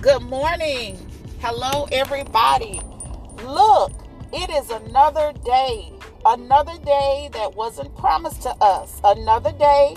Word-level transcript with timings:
Good 0.00 0.22
morning. 0.22 0.96
Hello, 1.40 1.88
everybody. 1.90 2.80
Look, 3.42 3.92
it 4.32 4.48
is 4.48 4.70
another 4.70 5.32
day. 5.44 5.92
Another 6.24 6.78
day 6.84 7.30
that 7.32 7.56
wasn't 7.56 7.96
promised 7.96 8.42
to 8.42 8.50
us. 8.60 9.00
Another 9.02 9.50
day 9.50 9.96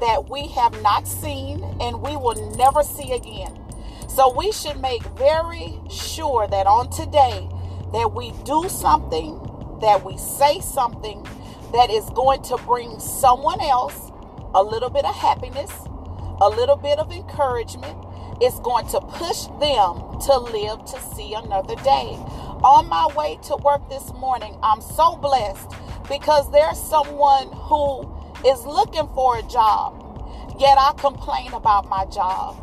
that 0.00 0.30
we 0.30 0.48
have 0.48 0.80
not 0.80 1.06
seen 1.06 1.62
and 1.78 2.00
we 2.00 2.16
will 2.16 2.56
never 2.56 2.82
see 2.82 3.12
again. 3.12 3.52
So 4.08 4.34
we 4.34 4.50
should 4.50 4.80
make 4.80 5.02
very 5.18 5.78
sure 5.90 6.48
that 6.48 6.66
on 6.66 6.88
today 6.88 7.46
that 7.92 8.14
we 8.14 8.32
do 8.46 8.66
something, 8.70 9.38
that 9.82 10.02
we 10.06 10.16
say 10.16 10.60
something 10.60 11.22
that 11.74 11.90
is 11.90 12.08
going 12.14 12.40
to 12.44 12.56
bring 12.66 12.98
someone 12.98 13.60
else 13.60 14.10
a 14.54 14.62
little 14.62 14.88
bit 14.90 15.04
of 15.04 15.14
happiness, 15.14 15.70
a 16.40 16.48
little 16.48 16.76
bit 16.76 16.98
of 16.98 17.12
encouragement. 17.12 17.98
It's 18.40 18.58
going 18.60 18.86
to 18.88 19.00
push 19.00 19.46
them 19.60 20.18
to 20.26 20.38
live 20.38 20.84
to 20.86 21.00
see 21.14 21.34
another 21.34 21.76
day. 21.76 22.18
On 22.62 22.88
my 22.88 23.06
way 23.14 23.38
to 23.44 23.56
work 23.56 23.88
this 23.88 24.12
morning, 24.14 24.56
I'm 24.62 24.80
so 24.80 25.16
blessed 25.16 25.70
because 26.08 26.50
there's 26.50 26.80
someone 26.80 27.52
who 27.52 28.02
is 28.46 28.64
looking 28.66 29.08
for 29.14 29.38
a 29.38 29.42
job, 29.42 30.00
yet 30.58 30.76
I 30.78 30.92
complain 30.96 31.52
about 31.52 31.88
my 31.88 32.06
job. 32.06 32.56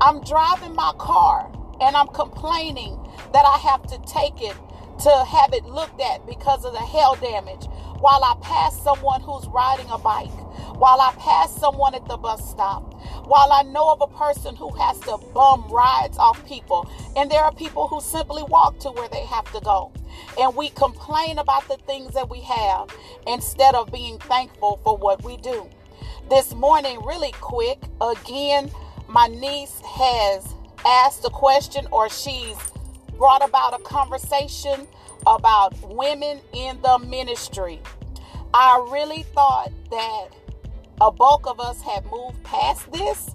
I'm 0.00 0.22
driving 0.22 0.74
my 0.74 0.92
car 0.98 1.50
and 1.80 1.96
I'm 1.96 2.08
complaining 2.08 2.98
that 3.32 3.44
I 3.44 3.58
have 3.58 3.82
to 3.88 3.98
take 4.06 4.40
it 4.40 4.56
to 5.00 5.10
have 5.10 5.52
it 5.52 5.64
looked 5.64 6.00
at 6.00 6.26
because 6.26 6.64
of 6.64 6.72
the 6.72 6.80
hail 6.80 7.14
damage 7.20 7.66
while 8.00 8.22
I 8.24 8.34
pass 8.40 8.80
someone 8.82 9.20
who's 9.20 9.46
riding 9.48 9.88
a 9.90 9.98
bike, 9.98 10.30
while 10.76 11.00
I 11.00 11.12
pass 11.18 11.54
someone 11.58 11.94
at 11.94 12.06
the 12.06 12.16
bus 12.16 12.48
stop, 12.50 12.94
while 13.26 13.52
I 13.52 13.62
know 13.62 13.90
of 13.90 14.00
a 14.00 14.06
person 14.06 14.56
who 14.56 14.70
has 14.74 14.98
to 15.00 15.18
bum 15.34 15.68
rides 15.70 16.18
off 16.18 16.44
people, 16.46 16.90
and 17.16 17.30
there 17.30 17.42
are 17.42 17.52
people 17.52 17.88
who 17.88 18.00
simply 18.00 18.42
walk 18.42 18.78
to 18.80 18.90
where 18.90 19.08
they 19.08 19.24
have 19.26 19.50
to 19.52 19.60
go. 19.60 19.92
And 20.40 20.54
we 20.56 20.70
complain 20.70 21.38
about 21.38 21.68
the 21.68 21.76
things 21.86 22.14
that 22.14 22.30
we 22.30 22.40
have 22.40 22.88
instead 23.26 23.74
of 23.74 23.92
being 23.92 24.18
thankful 24.18 24.80
for 24.84 24.96
what 24.96 25.24
we 25.24 25.36
do. 25.38 25.68
This 26.30 26.54
morning, 26.54 27.04
really 27.04 27.32
quick, 27.40 27.78
again, 28.00 28.70
my 29.08 29.26
niece 29.28 29.80
has 29.84 30.54
asked 30.86 31.24
a 31.24 31.30
question 31.30 31.86
or 31.90 32.08
she's 32.08 32.56
brought 33.16 33.46
about 33.46 33.78
a 33.78 33.82
conversation 33.82 34.86
about 35.26 35.74
women 35.82 36.40
in 36.52 36.80
the 36.82 36.98
ministry. 36.98 37.80
I 38.54 38.86
really 38.90 39.24
thought 39.34 39.72
that 39.90 40.28
a 41.00 41.10
bulk 41.12 41.46
of 41.46 41.60
us 41.60 41.80
have 41.82 42.04
moved 42.06 42.42
past 42.42 42.90
this. 42.92 43.34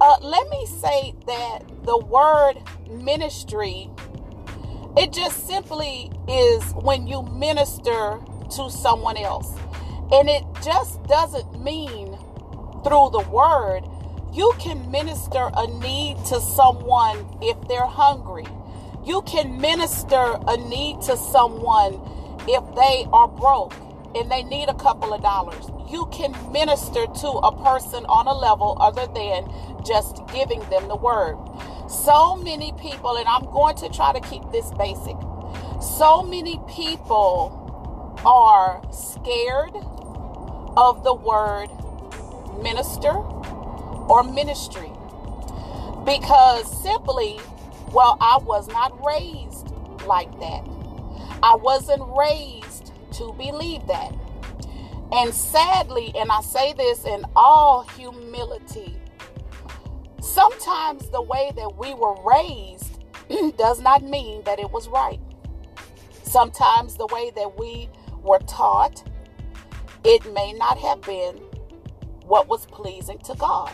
Uh, 0.00 0.16
let 0.22 0.48
me 0.50 0.66
say 0.66 1.14
that 1.26 1.60
the 1.84 1.98
word 1.98 2.54
ministry, 2.90 3.90
it 4.96 5.12
just 5.12 5.46
simply 5.46 6.10
is 6.28 6.62
when 6.74 7.06
you 7.06 7.22
minister 7.22 8.18
to 8.56 8.70
someone 8.70 9.16
else. 9.16 9.52
And 10.12 10.28
it 10.28 10.44
just 10.62 11.02
doesn't 11.04 11.62
mean 11.62 12.16
through 12.84 13.10
the 13.10 13.24
word. 13.30 13.82
You 14.32 14.52
can 14.58 14.90
minister 14.90 15.50
a 15.54 15.66
need 15.66 16.18
to 16.26 16.40
someone 16.40 17.26
if 17.42 17.56
they're 17.68 17.86
hungry. 17.86 18.46
You 19.04 19.22
can 19.22 19.60
minister 19.60 20.38
a 20.46 20.56
need 20.56 21.00
to 21.02 21.16
someone 21.16 22.00
if 22.46 22.62
they 22.74 23.06
are 23.12 23.28
broke 23.28 23.74
and 24.14 24.30
they 24.30 24.42
need 24.42 24.68
a 24.68 24.74
couple 24.74 25.12
of 25.12 25.22
dollars. 25.22 25.70
You 25.90 26.06
can 26.12 26.34
minister 26.52 27.06
to 27.06 27.28
a 27.28 27.64
person 27.64 28.04
on 28.06 28.26
a 28.26 28.34
level 28.34 28.76
other 28.80 29.06
than 29.06 29.50
just 29.84 30.26
giving 30.32 30.60
them 30.70 30.88
the 30.88 30.96
word. 30.96 31.36
So 31.88 32.36
many 32.36 32.72
people, 32.72 33.16
and 33.16 33.26
I'm 33.26 33.44
going 33.46 33.76
to 33.76 33.88
try 33.88 34.12
to 34.12 34.20
keep 34.20 34.42
this 34.52 34.70
basic. 34.72 35.16
So 35.80 36.22
many 36.22 36.60
people 36.68 37.64
are 38.26 38.82
scared 38.92 39.74
of 40.76 41.04
the 41.04 41.14
word 41.14 41.68
minister 42.62 43.14
or 44.08 44.22
ministry 44.24 44.90
because 46.04 46.82
simply 46.82 47.38
well, 47.92 48.18
I 48.20 48.38
was 48.42 48.68
not 48.68 48.92
raised 49.04 49.70
like 50.06 50.30
that. 50.40 50.62
I 51.42 51.56
wasn't 51.56 52.02
raised 52.16 52.92
to 53.12 53.32
believe 53.32 53.86
that. 53.86 54.12
And 55.12 55.32
sadly, 55.32 56.12
and 56.16 56.30
I 56.30 56.40
say 56.42 56.74
this 56.74 57.04
in 57.04 57.24
all 57.34 57.82
humility, 57.96 58.96
sometimes 60.20 61.08
the 61.10 61.22
way 61.22 61.52
that 61.56 61.76
we 61.76 61.94
were 61.94 62.16
raised 62.24 63.02
does 63.56 63.80
not 63.80 64.02
mean 64.02 64.42
that 64.44 64.58
it 64.58 64.70
was 64.70 64.88
right. 64.88 65.20
Sometimes 66.22 66.96
the 66.96 67.06
way 67.06 67.30
that 67.36 67.58
we 67.58 67.88
were 68.22 68.40
taught, 68.40 69.02
it 70.04 70.32
may 70.34 70.52
not 70.52 70.78
have 70.78 71.00
been 71.02 71.36
what 72.24 72.48
was 72.48 72.66
pleasing 72.66 73.18
to 73.20 73.34
God. 73.34 73.72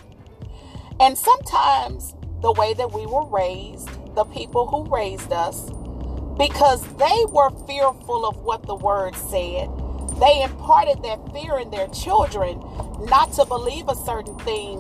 And 1.01 1.19
sometimes 1.19 2.15
the 2.41 2.53
way 2.53 2.75
that 2.75 2.93
we 2.93 3.07
were 3.07 3.27
raised 3.27 3.89
the 4.15 4.25
people 4.25 4.67
who 4.67 4.85
raised 4.95 5.33
us 5.33 5.71
because 6.39 6.83
they 6.97 7.25
were 7.31 7.51
fearful 7.67 8.27
of 8.27 8.37
what 8.39 8.65
the 8.67 8.75
word 8.75 9.15
said. 9.17 9.69
They 10.21 10.43
imparted 10.43 11.03
that 11.05 11.33
fear 11.33 11.59
in 11.59 11.71
their 11.71 11.89
children 11.89 12.61
not 13.09 13.33
to 13.35 13.45
believe 13.47 13.89
a 13.89 13.97
certain 13.97 14.39
thing 14.41 14.79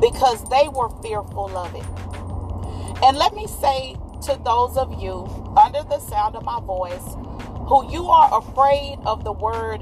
because 0.00 0.48
they 0.50 0.68
were 0.68 0.90
fearful 1.02 1.56
of 1.56 1.74
it. 1.74 1.84
And 3.02 3.16
let 3.16 3.34
me 3.34 3.46
say 3.46 3.96
to 4.24 4.40
those 4.44 4.76
of 4.76 5.00
you 5.00 5.26
under 5.56 5.82
the 5.82 6.00
sound 6.00 6.36
of 6.36 6.44
my 6.44 6.60
voice 6.60 7.16
who 7.68 7.90
you 7.90 8.06
are 8.08 8.38
afraid 8.38 8.98
of 9.06 9.24
the 9.24 9.32
word 9.32 9.80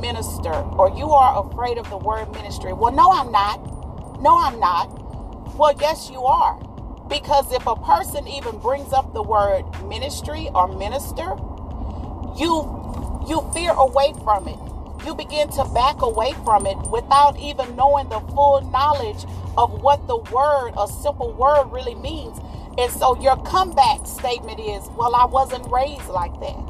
minister 0.00 0.52
or 0.52 0.90
you 0.96 1.10
are 1.10 1.46
afraid 1.46 1.78
of 1.78 1.88
the 1.90 1.98
word 1.98 2.30
ministry. 2.32 2.72
Well, 2.72 2.92
no, 2.92 3.10
I'm 3.12 3.32
not. 3.32 4.22
No, 4.22 4.38
I'm 4.38 4.60
not. 4.60 5.56
Well, 5.56 5.74
yes, 5.80 6.10
you 6.10 6.24
are. 6.24 6.58
Because 7.08 7.52
if 7.52 7.66
a 7.66 7.76
person 7.76 8.26
even 8.28 8.58
brings 8.58 8.92
up 8.92 9.12
the 9.14 9.22
word 9.22 9.64
ministry 9.88 10.48
or 10.54 10.68
minister, 10.68 11.36
you 12.36 13.03
you 13.28 13.48
fear 13.54 13.72
away 13.72 14.12
from 14.24 14.48
it. 14.48 14.58
You 15.06 15.14
begin 15.14 15.50
to 15.52 15.64
back 15.74 16.02
away 16.02 16.34
from 16.44 16.66
it 16.66 16.76
without 16.90 17.38
even 17.38 17.76
knowing 17.76 18.08
the 18.08 18.20
full 18.20 18.62
knowledge 18.70 19.24
of 19.56 19.82
what 19.82 20.06
the 20.08 20.16
word, 20.16 20.72
a 20.78 20.88
simple 20.88 21.32
word, 21.32 21.66
really 21.72 21.94
means. 21.96 22.38
And 22.78 22.90
so 22.90 23.20
your 23.20 23.36
comeback 23.44 24.06
statement 24.06 24.60
is, 24.60 24.88
Well, 24.96 25.14
I 25.14 25.26
wasn't 25.26 25.70
raised 25.70 26.08
like 26.08 26.32
that. 26.40 26.64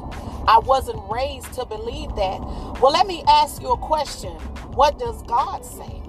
I 0.47 0.59
wasn't 0.59 1.01
raised 1.11 1.53
to 1.53 1.65
believe 1.65 2.09
that. 2.15 2.39
Well, 2.81 2.91
let 2.91 3.07
me 3.07 3.23
ask 3.27 3.61
you 3.61 3.71
a 3.71 3.77
question. 3.77 4.31
What 4.75 4.99
does 4.99 5.23
God 5.23 5.65
say? 5.65 6.01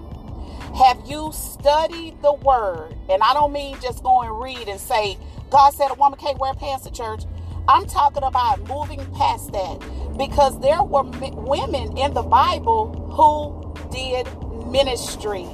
Have 0.76 0.98
you 1.06 1.30
studied 1.32 2.20
the 2.22 2.34
word? 2.34 2.94
And 3.08 3.22
I 3.22 3.32
don't 3.34 3.52
mean 3.52 3.78
just 3.80 4.02
go 4.02 4.22
and 4.22 4.40
read 4.42 4.68
and 4.68 4.78
say, 4.80 5.16
God 5.50 5.72
said 5.74 5.90
a 5.90 5.94
woman 5.94 6.18
can't 6.18 6.38
wear 6.38 6.52
pants 6.54 6.84
to 6.84 6.92
church. 6.92 7.22
I'm 7.68 7.86
talking 7.86 8.22
about 8.22 8.68
moving 8.68 9.04
past 9.14 9.52
that 9.52 9.82
because 10.16 10.60
there 10.60 10.82
were 10.82 11.02
women 11.02 11.96
in 11.96 12.14
the 12.14 12.22
Bible 12.22 12.92
who 13.12 13.90
did 13.90 14.26
ministry. 14.70 15.44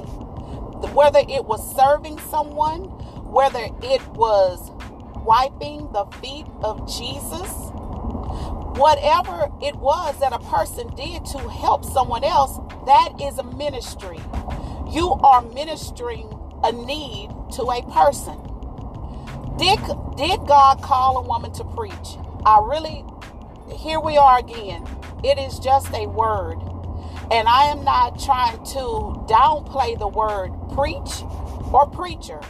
Whether 0.93 1.19
it 1.19 1.45
was 1.45 1.75
serving 1.75 2.19
someone, 2.19 2.83
whether 3.31 3.67
it 3.81 4.05
was 4.09 4.71
wiping 5.23 5.89
the 5.93 6.05
feet 6.21 6.45
of 6.63 6.87
Jesus, 6.87 7.71
whatever 8.75 9.49
it 9.61 9.75
was 9.77 10.19
that 10.19 10.33
a 10.33 10.39
person 10.39 10.93
did 10.95 11.25
to 11.25 11.39
help 11.49 11.85
someone 11.85 12.23
else, 12.23 12.59
that 12.85 13.13
is 13.21 13.37
a 13.37 13.43
ministry 13.43 14.19
you 14.93 15.11
are 15.11 15.41
ministering 15.41 16.29
a 16.63 16.71
need 16.71 17.29
to 17.53 17.63
a 17.63 17.81
person. 17.91 18.37
Did, 19.57 19.79
did 20.15 20.45
God 20.47 20.81
call 20.81 21.17
a 21.17 21.21
woman 21.21 21.51
to 21.53 21.63
preach? 21.63 22.17
I 22.45 22.63
really, 22.67 23.03
here 23.71 23.99
we 23.99 24.17
are 24.17 24.39
again. 24.39 24.85
It 25.23 25.37
is 25.37 25.59
just 25.59 25.93
a 25.93 26.07
word. 26.07 26.57
And 27.31 27.47
I 27.47 27.65
am 27.65 27.83
not 27.83 28.19
trying 28.19 28.57
to 28.73 29.25
downplay 29.27 29.97
the 29.97 30.07
word 30.07 30.51
preach 30.73 31.23
or 31.73 31.87
preacher. 31.87 32.41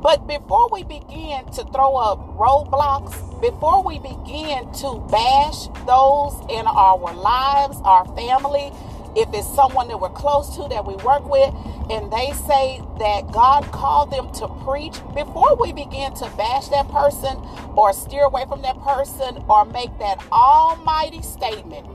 But 0.00 0.26
before 0.28 0.68
we 0.70 0.84
begin 0.84 1.44
to 1.52 1.64
throw 1.64 1.96
up 1.96 2.20
roadblocks, 2.36 3.40
before 3.40 3.82
we 3.82 3.98
begin 3.98 4.70
to 4.74 5.04
bash 5.10 5.66
those 5.86 6.34
in 6.48 6.66
our 6.66 7.14
lives, 7.14 7.80
our 7.84 8.04
family, 8.14 8.70
if 9.18 9.28
it's 9.34 9.52
someone 9.54 9.88
that 9.88 10.00
we're 10.00 10.10
close 10.10 10.56
to 10.56 10.68
that 10.70 10.86
we 10.86 10.96
work 11.04 11.28
with 11.28 11.54
and 11.90 12.12
they 12.12 12.32
say 12.48 12.80
that 13.00 13.32
God 13.32 13.64
called 13.72 14.12
them 14.12 14.32
to 14.34 14.48
preach, 14.64 14.94
before 15.14 15.56
we 15.56 15.72
begin 15.72 16.14
to 16.16 16.30
bash 16.38 16.68
that 16.68 16.88
person 16.90 17.36
or 17.76 17.92
steer 17.92 18.24
away 18.24 18.44
from 18.48 18.62
that 18.62 18.80
person 18.82 19.44
or 19.48 19.66
make 19.66 19.96
that 20.00 20.24
almighty 20.32 21.22
statement, 21.22 21.86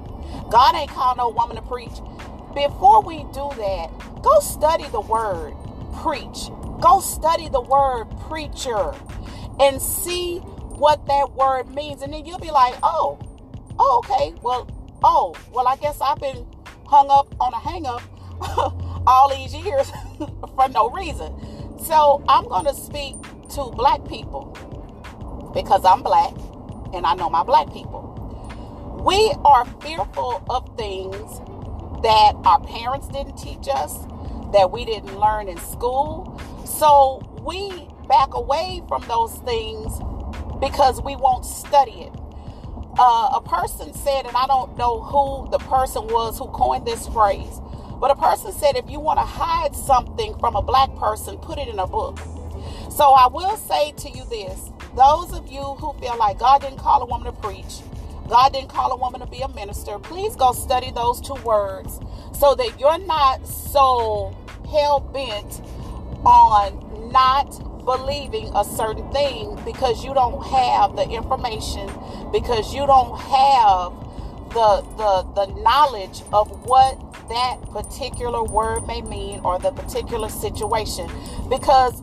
God 0.51 0.75
ain't 0.75 0.91
called 0.91 1.17
no 1.17 1.29
woman 1.29 1.57
to 1.57 1.63
preach. 1.63 1.93
Before 2.55 3.01
we 3.03 3.19
do 3.33 3.49
that, 3.57 3.89
go 4.23 4.39
study 4.41 4.87
the 4.89 5.01
word 5.01 5.55
preach. 6.03 6.49
Go 6.81 7.01
study 7.01 7.49
the 7.49 7.61
word 7.61 8.05
preacher. 8.29 8.93
and 9.59 9.81
see 9.81 10.39
what 10.39 11.05
that 11.07 11.33
word 11.33 11.69
means. 11.73 12.01
And 12.03 12.13
then 12.13 12.25
you'll 12.25 12.39
be 12.39 12.51
like, 12.51 12.75
oh, 12.83 13.19
oh, 13.79 14.03
okay. 14.05 14.35
Well, 14.43 14.69
oh, 15.03 15.35
well, 15.53 15.67
I 15.67 15.77
guess 15.77 16.01
I've 16.01 16.19
been 16.19 16.45
hung 16.85 17.09
up 17.09 17.33
on 17.39 17.53
a 17.53 17.59
hang 17.59 17.85
up 17.85 18.01
all 19.07 19.29
these 19.35 19.53
years 19.53 19.91
for 20.55 20.69
no 20.69 20.89
reason. 20.89 21.33
So 21.79 22.23
I'm 22.27 22.47
going 22.47 22.65
to 22.65 22.73
speak 22.73 23.15
to 23.55 23.71
black 23.75 24.07
people 24.07 24.57
because 25.53 25.83
I'm 25.85 26.01
black 26.01 26.33
and 26.93 27.05
I 27.05 27.13
know 27.15 27.29
my 27.29 27.43
black 27.43 27.71
people. 27.71 28.09
We 29.03 29.33
are 29.43 29.65
fearful 29.81 30.43
of 30.49 30.77
things 30.77 31.39
that 32.03 32.33
our 32.45 32.59
parents 32.61 33.07
didn't 33.09 33.35
teach 33.35 33.67
us, 33.73 34.05
that 34.53 34.71
we 34.71 34.85
didn't 34.85 35.19
learn 35.19 35.47
in 35.47 35.57
school. 35.57 36.39
So 36.65 37.21
we 37.41 37.87
back 38.07 38.33
away 38.33 38.83
from 38.87 39.03
those 39.07 39.35
things 39.39 39.99
because 40.59 41.01
we 41.01 41.15
won't 41.15 41.45
study 41.45 42.07
it. 42.07 42.22
Uh, 42.97 43.31
a 43.33 43.41
person 43.41 43.93
said, 43.93 44.25
and 44.25 44.35
I 44.37 44.45
don't 44.45 44.77
know 44.77 45.01
who 45.01 45.49
the 45.49 45.57
person 45.57 46.03
was 46.07 46.37
who 46.37 46.47
coined 46.47 46.85
this 46.85 47.07
phrase, 47.07 47.59
but 47.99 48.11
a 48.11 48.15
person 48.15 48.51
said 48.51 48.75
if 48.75 48.89
you 48.89 48.99
want 48.99 49.17
to 49.17 49.25
hide 49.25 49.75
something 49.75 50.37
from 50.39 50.55
a 50.55 50.61
black 50.61 50.95
person, 50.95 51.37
put 51.37 51.57
it 51.57 51.67
in 51.67 51.79
a 51.79 51.87
book. 51.87 52.19
So 52.91 53.11
I 53.13 53.27
will 53.27 53.57
say 53.57 53.93
to 53.93 54.09
you 54.09 54.23
this 54.25 54.69
those 54.95 55.33
of 55.33 55.51
you 55.51 55.61
who 55.63 55.93
feel 55.99 56.15
like 56.17 56.37
God 56.37 56.61
didn't 56.61 56.77
call 56.77 57.01
a 57.01 57.05
woman 57.05 57.33
to 57.33 57.41
preach, 57.41 57.79
God 58.29 58.53
didn't 58.53 58.69
call 58.69 58.91
a 58.91 58.95
woman 58.97 59.21
to 59.21 59.27
be 59.27 59.41
a 59.41 59.47
minister, 59.47 59.97
please 59.97 60.35
go 60.35 60.51
study 60.53 60.91
those 60.91 61.19
two 61.19 61.35
words 61.43 61.99
so 62.37 62.53
that 62.55 62.79
you're 62.79 62.99
not 62.99 63.47
so 63.47 64.35
hell 64.69 64.99
bent 64.99 65.61
on 66.25 67.11
not 67.11 67.49
believing 67.85 68.49
a 68.55 68.63
certain 68.63 69.09
thing 69.11 69.59
because 69.65 70.03
you 70.05 70.13
don't 70.13 70.41
have 70.45 70.95
the 70.95 71.09
information, 71.09 71.87
because 72.33 72.73
you 72.73 72.85
don't 72.87 73.17
have 73.19 73.93
the 74.49 74.81
the 74.97 75.45
the 75.45 75.61
knowledge 75.61 76.23
of 76.33 76.49
what 76.65 76.99
that 77.29 77.57
particular 77.71 78.43
word 78.43 78.85
may 78.87 79.01
mean 79.01 79.39
or 79.45 79.59
the 79.59 79.71
particular 79.71 80.29
situation. 80.29 81.09
Because 81.49 82.01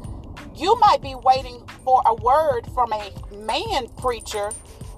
you 0.56 0.79
might 0.81 1.03
be 1.03 1.15
waiting 1.15 1.62
for 1.85 2.03
a 2.06 2.15
word 2.15 2.62
from 2.75 2.93
a 2.93 3.12
man 3.35 3.88
preacher 3.99 4.50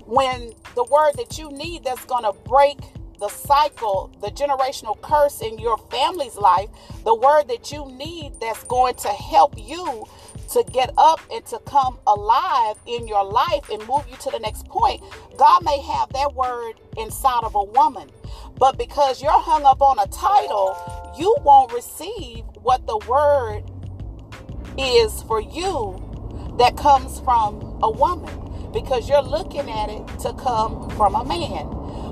when 0.06 0.52
the 0.74 0.84
word 0.84 1.14
that 1.16 1.38
you 1.38 1.50
need 1.50 1.84
that's 1.84 2.04
going 2.04 2.24
to 2.24 2.32
break 2.48 2.78
the 3.20 3.28
cycle, 3.28 4.10
the 4.20 4.28
generational 4.28 5.00
curse 5.00 5.42
in 5.42 5.58
your 5.58 5.78
family's 5.90 6.36
life, 6.36 6.68
the 7.04 7.14
word 7.14 7.48
that 7.48 7.70
you 7.72 7.86
need 7.92 8.32
that's 8.40 8.64
going 8.64 8.94
to 8.96 9.08
help 9.08 9.54
you 9.56 10.04
to 10.52 10.64
get 10.72 10.92
up 10.98 11.20
and 11.32 11.44
to 11.46 11.58
come 11.60 11.98
alive 12.06 12.76
in 12.86 13.08
your 13.08 13.24
life 13.24 13.68
and 13.70 13.86
move 13.86 14.04
you 14.10 14.16
to 14.18 14.30
the 14.30 14.38
next 14.38 14.66
point. 14.66 15.02
God 15.38 15.64
may 15.64 15.80
have 15.80 16.12
that 16.12 16.34
word 16.34 16.74
inside 16.98 17.44
of 17.44 17.54
a 17.54 17.64
woman, 17.64 18.10
but 18.58 18.76
because 18.76 19.22
you're 19.22 19.32
hung 19.32 19.64
up 19.64 19.80
on 19.80 19.98
a 19.98 20.06
title, 20.08 20.76
you 21.18 21.34
won't 21.42 21.72
receive 21.72 22.44
what 22.60 22.86
the 22.86 22.98
word 23.08 23.62
is 24.78 25.22
for 25.22 25.40
you 25.40 25.98
that 26.58 26.76
comes 26.76 27.20
from 27.20 27.78
a 27.82 27.90
woman 27.90 28.70
because 28.72 29.08
you're 29.08 29.22
looking 29.22 29.70
at 29.70 29.88
it 29.88 30.06
to 30.20 30.32
come 30.34 30.88
from 30.90 31.14
a 31.14 31.24
man. 31.24 31.66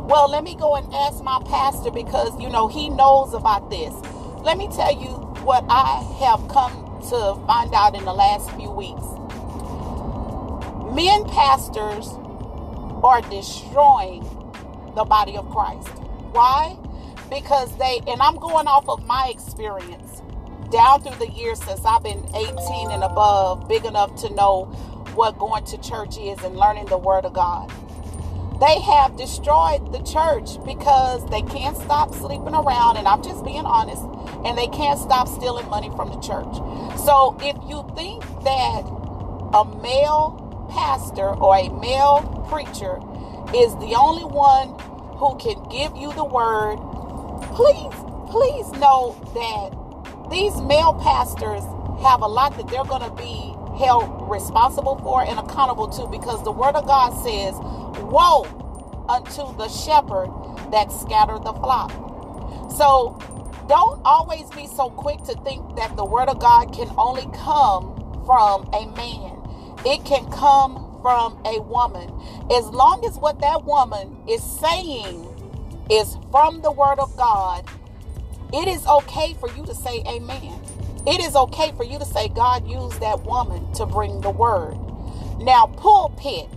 Well, 0.06 0.30
let 0.30 0.44
me 0.44 0.56
go 0.56 0.76
and 0.76 0.92
ask 0.92 1.22
my 1.22 1.40
pastor 1.46 1.90
because, 1.90 2.38
you 2.40 2.48
know, 2.48 2.68
he 2.68 2.88
knows 2.88 3.32
about 3.34 3.70
this. 3.70 3.94
Let 4.42 4.58
me 4.58 4.68
tell 4.68 4.92
you 4.92 5.08
what 5.44 5.64
I 5.68 6.02
have 6.20 6.48
come 6.48 6.89
to 7.08 7.42
find 7.46 7.72
out 7.74 7.94
in 7.94 8.04
the 8.04 8.12
last 8.12 8.50
few 8.52 8.70
weeks. 8.70 9.04
Men 10.94 11.24
pastors 11.28 12.08
are 13.02 13.22
destroying 13.22 14.22
the 14.94 15.04
body 15.04 15.36
of 15.36 15.48
Christ. 15.50 15.88
Why? 16.32 16.76
Because 17.30 17.76
they, 17.78 18.00
and 18.06 18.20
I'm 18.20 18.36
going 18.36 18.66
off 18.66 18.88
of 18.88 19.04
my 19.06 19.28
experience 19.28 20.22
down 20.70 21.02
through 21.02 21.16
the 21.16 21.30
years 21.32 21.62
since 21.62 21.84
I've 21.84 22.02
been 22.02 22.24
18 22.34 22.90
and 22.90 23.02
above, 23.02 23.68
big 23.68 23.84
enough 23.84 24.14
to 24.22 24.34
know 24.34 24.64
what 25.14 25.38
going 25.38 25.64
to 25.64 25.78
church 25.78 26.16
is 26.18 26.38
and 26.44 26.56
learning 26.56 26.86
the 26.86 26.98
Word 26.98 27.24
of 27.24 27.32
God. 27.32 27.72
They 28.60 28.78
have 28.80 29.16
destroyed 29.16 29.90
the 29.90 30.02
church 30.04 30.62
because 30.66 31.24
they 31.30 31.40
can't 31.40 31.76
stop 31.78 32.12
sleeping 32.14 32.54
around, 32.54 32.98
and 32.98 33.08
I'm 33.08 33.22
just 33.22 33.42
being 33.42 33.64
honest, 33.64 34.02
and 34.44 34.58
they 34.58 34.68
can't 34.68 35.00
stop 35.00 35.28
stealing 35.28 35.66
money 35.70 35.88
from 35.96 36.10
the 36.10 36.20
church. 36.20 36.54
So 37.00 37.38
if 37.40 37.56
you 37.66 37.88
think 37.96 38.22
that 38.44 38.84
a 39.54 39.64
male 39.80 40.68
pastor 40.70 41.28
or 41.28 41.56
a 41.56 41.70
male 41.80 42.20
preacher 42.50 43.00
is 43.56 43.72
the 43.80 43.96
only 43.96 44.24
one 44.24 44.76
who 45.16 45.36
can 45.40 45.56
give 45.72 45.96
you 45.96 46.12
the 46.12 46.24
word, 46.24 46.76
please, 47.56 47.96
please 48.28 48.70
know 48.76 49.16
that 49.32 50.30
these 50.30 50.60
male 50.60 50.94
pastors 51.00 51.64
have 52.04 52.20
a 52.20 52.28
lot 52.28 52.56
that 52.58 52.68
they're 52.68 52.84
going 52.84 53.08
to 53.08 53.16
be 53.16 53.56
held 53.80 54.30
responsible 54.30 54.96
for 54.98 55.24
and 55.24 55.38
accountable 55.38 55.88
to 55.88 56.06
because 56.08 56.44
the 56.44 56.52
word 56.52 56.76
of 56.76 56.86
God 56.86 57.10
says, 57.24 57.56
Woe 57.98 58.44
unto 59.08 59.56
the 59.56 59.68
shepherd 59.68 60.30
that 60.70 60.92
scattered 60.92 61.44
the 61.44 61.52
flock. 61.52 61.90
So 62.76 63.18
don't 63.68 64.00
always 64.04 64.48
be 64.50 64.66
so 64.66 64.90
quick 64.90 65.22
to 65.24 65.34
think 65.42 65.76
that 65.76 65.96
the 65.96 66.04
word 66.04 66.28
of 66.28 66.40
God 66.40 66.72
can 66.74 66.88
only 66.96 67.28
come 67.34 67.94
from 68.26 68.68
a 68.72 68.86
man. 68.96 69.36
It 69.84 70.04
can 70.04 70.30
come 70.30 70.98
from 71.02 71.40
a 71.44 71.60
woman. 71.60 72.10
As 72.50 72.66
long 72.66 73.04
as 73.04 73.16
what 73.16 73.40
that 73.40 73.64
woman 73.64 74.16
is 74.28 74.42
saying 74.42 75.26
is 75.90 76.16
from 76.30 76.62
the 76.62 76.72
word 76.72 76.98
of 76.98 77.16
God, 77.16 77.64
it 78.52 78.68
is 78.68 78.86
okay 78.86 79.34
for 79.40 79.48
you 79.56 79.64
to 79.66 79.74
say 79.74 80.02
amen. 80.06 80.60
It 81.06 81.20
is 81.20 81.34
okay 81.34 81.72
for 81.76 81.84
you 81.84 81.98
to 81.98 82.04
say 82.04 82.28
God 82.28 82.68
used 82.68 83.00
that 83.00 83.22
woman 83.24 83.72
to 83.74 83.86
bring 83.86 84.20
the 84.20 84.30
word. 84.30 84.76
Now, 85.38 85.66
pulpit. 85.66 86.48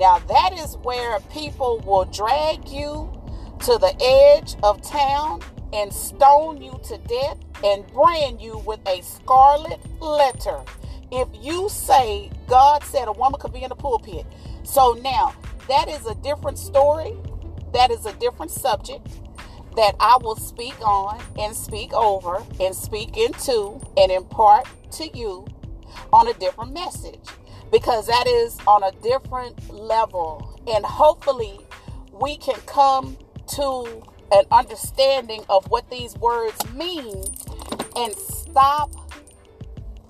Now, 0.00 0.18
that 0.18 0.54
is 0.54 0.78
where 0.78 1.20
people 1.30 1.82
will 1.84 2.06
drag 2.06 2.66
you 2.66 3.12
to 3.60 3.76
the 3.76 3.94
edge 4.02 4.56
of 4.62 4.80
town 4.80 5.42
and 5.74 5.92
stone 5.92 6.62
you 6.62 6.80
to 6.84 6.96
death 7.06 7.36
and 7.62 7.86
brand 7.88 8.40
you 8.40 8.62
with 8.66 8.80
a 8.88 9.02
scarlet 9.02 9.78
letter 10.00 10.62
if 11.12 11.28
you 11.38 11.68
say 11.68 12.30
God 12.48 12.82
said 12.82 13.08
a 13.08 13.12
woman 13.12 13.38
could 13.38 13.52
be 13.52 13.62
in 13.62 13.68
the 13.68 13.74
pulpit. 13.74 14.24
So 14.62 14.98
now 15.04 15.34
that 15.68 15.88
is 15.88 16.06
a 16.06 16.14
different 16.14 16.56
story. 16.56 17.14
That 17.74 17.90
is 17.90 18.06
a 18.06 18.14
different 18.14 18.52
subject 18.52 19.06
that 19.76 19.96
I 20.00 20.16
will 20.22 20.36
speak 20.36 20.80
on 20.80 21.22
and 21.38 21.54
speak 21.54 21.92
over 21.92 22.42
and 22.58 22.74
speak 22.74 23.18
into 23.18 23.78
and 23.98 24.10
impart 24.10 24.66
to 24.92 25.08
you 25.16 25.46
on 26.10 26.26
a 26.26 26.34
different 26.34 26.72
message 26.72 27.20
because 27.70 28.06
that 28.06 28.26
is 28.26 28.58
on 28.66 28.82
a 28.82 28.92
different 29.02 29.72
level. 29.72 30.60
And 30.66 30.84
hopefully, 30.84 31.58
we 32.12 32.36
can 32.36 32.56
come 32.66 33.16
to 33.54 34.02
an 34.32 34.44
understanding 34.50 35.44
of 35.48 35.66
what 35.70 35.90
these 35.90 36.16
words 36.16 36.58
mean 36.74 37.24
and 37.96 38.14
stop 38.14 38.90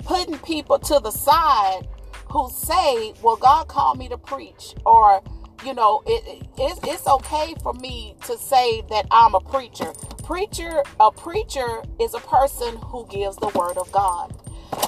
putting 0.05 0.39
people 0.39 0.79
to 0.79 1.01
the 1.01 1.11
side 1.11 1.89
who 2.31 2.49
say, 2.51 3.15
Well, 3.23 3.37
God 3.37 3.69
called 3.69 3.99
me 3.99 4.09
to 4.09 4.19
preach, 4.19 4.75
or 4.87 5.23
you 5.65 5.75
know, 5.75 6.03
it, 6.07 6.43
it, 6.59 6.79
it's 6.85 7.07
okay 7.07 7.55
for 7.63 7.75
me 7.75 8.15
to 8.27 8.39
say 8.39 8.83
that 8.91 9.07
I'm 9.11 9.35
a 9.35 9.41
preacher. 9.41 9.93
Preacher, 10.25 10.83
a 10.99 11.11
preacher 11.11 11.83
is 12.01 12.15
a 12.15 12.21
person 12.21 12.77
who 12.77 13.07
gives 13.09 13.37
the 13.37 13.49
word 13.49 13.77
of 13.77 13.91
God. 13.93 14.35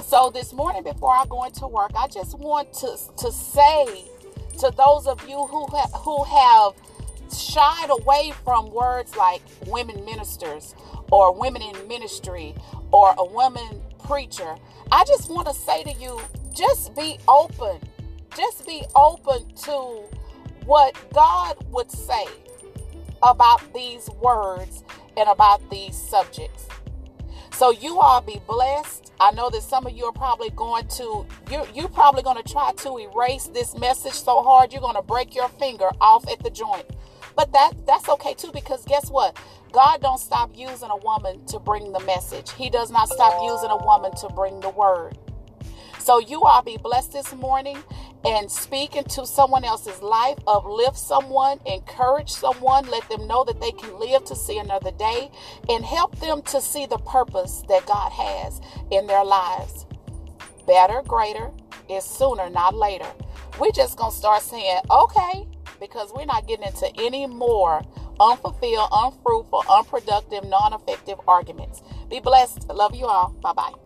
So 0.05 0.29
this 0.29 0.53
morning, 0.53 0.83
before 0.83 1.11
I 1.11 1.25
go 1.27 1.43
into 1.43 1.67
work, 1.67 1.91
I 1.95 2.07
just 2.07 2.37
want 2.37 2.73
to 2.75 2.97
to 3.17 3.31
say 3.31 4.05
to 4.59 4.71
those 4.77 5.07
of 5.07 5.27
you 5.27 5.45
who 5.47 5.65
ha- 5.67 5.97
who 5.99 6.23
have 6.23 6.73
shied 7.33 7.89
away 7.89 8.33
from 8.43 8.71
words 8.71 9.15
like 9.15 9.41
women 9.67 10.05
ministers 10.05 10.75
or 11.11 11.33
women 11.33 11.61
in 11.61 11.87
ministry 11.87 12.55
or 12.91 13.13
a 13.17 13.25
woman 13.25 13.81
preacher, 14.05 14.55
I 14.91 15.03
just 15.05 15.29
want 15.29 15.47
to 15.47 15.53
say 15.53 15.83
to 15.83 15.93
you, 15.93 16.19
just 16.53 16.95
be 16.95 17.17
open. 17.27 17.79
Just 18.35 18.65
be 18.65 18.83
open 18.95 19.53
to 19.63 20.03
what 20.65 20.95
God 21.13 21.57
would 21.71 21.91
say 21.91 22.25
about 23.21 23.61
these 23.73 24.09
words 24.21 24.83
and 25.17 25.29
about 25.29 25.67
these 25.69 25.95
subjects. 25.95 26.67
So 27.53 27.71
you 27.71 27.99
all 27.99 28.21
be 28.21 28.41
blessed. 28.47 29.11
I 29.19 29.31
know 29.31 29.49
that 29.51 29.61
some 29.61 29.85
of 29.85 29.93
you 29.93 30.05
are 30.05 30.11
probably 30.11 30.49
going 30.49 30.87
to 30.87 31.25
you 31.51 31.65
you're 31.73 31.87
probably 31.87 32.23
going 32.23 32.41
to 32.41 32.51
try 32.51 32.71
to 32.73 32.97
erase 32.97 33.45
this 33.47 33.77
message 33.77 34.13
so 34.13 34.41
hard 34.41 34.73
you're 34.73 34.81
going 34.81 34.95
to 34.95 35.03
break 35.03 35.35
your 35.35 35.47
finger 35.49 35.89
off 36.01 36.27
at 36.29 36.43
the 36.43 36.49
joint. 36.49 36.85
But 37.35 37.51
that 37.53 37.73
that's 37.85 38.09
okay 38.09 38.33
too 38.33 38.51
because 38.51 38.83
guess 38.85 39.09
what? 39.09 39.37
God 39.71 40.01
don't 40.01 40.19
stop 40.19 40.51
using 40.55 40.89
a 40.89 40.97
woman 40.97 41.45
to 41.47 41.59
bring 41.59 41.93
the 41.93 41.99
message. 42.01 42.51
He 42.53 42.69
does 42.69 42.91
not 42.91 43.07
stop 43.09 43.41
using 43.43 43.69
a 43.69 43.77
woman 43.85 44.11
to 44.17 44.29
bring 44.29 44.59
the 44.59 44.69
word. 44.69 45.17
So 45.99 46.19
you 46.19 46.43
all 46.43 46.61
be 46.61 46.77
blessed 46.77 47.13
this 47.13 47.33
morning 47.33 47.77
and 48.25 48.49
speak 48.49 48.95
into 48.95 49.25
someone 49.25 49.63
else's 49.63 50.01
life, 50.01 50.37
uplift 50.47 50.97
someone, 50.97 51.59
encourage 51.65 52.29
someone, 52.29 52.89
let 52.89 53.07
them 53.09 53.27
know 53.27 53.43
that 53.43 53.59
they 53.59 53.71
can 53.71 53.99
live 53.99 54.23
to 54.25 54.35
see 54.35 54.57
another 54.57 54.91
day, 54.91 55.29
and 55.69 55.83
help 55.83 56.17
them 56.19 56.41
to 56.43 56.61
see 56.61 56.85
the 56.85 56.97
purpose 56.99 57.63
that 57.67 57.85
God 57.85 58.11
has 58.11 58.61
in 58.91 59.07
their 59.07 59.23
lives. 59.25 59.85
Better, 60.65 61.01
greater 61.05 61.51
is 61.89 62.03
sooner, 62.03 62.49
not 62.49 62.75
later. 62.75 63.11
We're 63.59 63.71
just 63.71 63.97
going 63.97 64.11
to 64.11 64.17
start 64.17 64.41
saying, 64.41 64.79
okay, 64.89 65.45
because 65.79 66.11
we're 66.15 66.25
not 66.25 66.47
getting 66.47 66.65
into 66.65 66.89
any 66.97 67.27
more 67.27 67.81
unfulfilled, 68.19 68.89
unfruitful, 68.91 69.63
unproductive, 69.69 70.45
non 70.45 70.73
effective 70.73 71.19
arguments. 71.27 71.81
Be 72.09 72.19
blessed. 72.19 72.69
Love 72.69 72.95
you 72.95 73.05
all. 73.05 73.35
Bye 73.41 73.53
bye. 73.53 73.82